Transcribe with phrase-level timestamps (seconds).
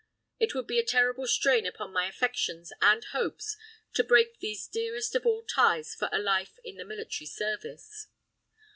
[0.39, 3.55] It would be a terrible strain upon my affections and hopes
[3.93, 8.07] to break these dearest of all ties for a life in the military service.